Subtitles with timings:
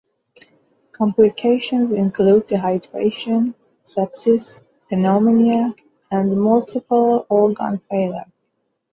[0.93, 3.53] Complications include dehydration,
[3.85, 5.75] sepsis, pneumonia,
[6.09, 8.25] and multiple organ failure.